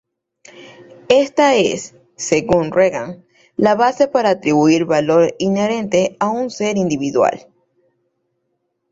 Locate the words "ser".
6.49-6.75